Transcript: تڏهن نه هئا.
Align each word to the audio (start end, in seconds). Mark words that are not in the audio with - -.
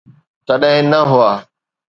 تڏهن 0.47 0.83
نه 0.91 1.01
هئا. 1.09 1.31